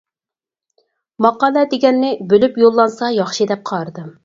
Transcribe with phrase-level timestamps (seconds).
[1.25, 4.13] ماقالە دېگەننى بۆلۈپ يوللانسا ياخشى دەپ قارىدىم.